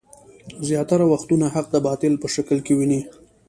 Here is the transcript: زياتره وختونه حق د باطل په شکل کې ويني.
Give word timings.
زياتره 0.67 1.05
وختونه 1.13 1.45
حق 1.55 1.67
د 1.71 1.75
باطل 1.87 2.13
په 2.19 2.27
شکل 2.35 2.57
کې 2.65 2.73
ويني. 2.75 3.01